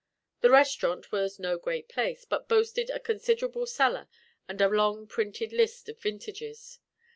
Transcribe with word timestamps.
The 0.39 0.49
restaurant 0.49 1.11
was 1.11 1.37
no 1.37 1.59
great 1.59 1.87
place, 1.87 2.25
but 2.25 2.49
boasted 2.49 2.89
a 2.89 2.99
considerable 2.99 3.67
cellar 3.67 4.07
and 4.47 4.59
a 4.59 4.67
long 4.67 5.05
printed 5.05 5.53
list 5.53 5.89
of 5.89 5.99
vintages. 6.01 6.79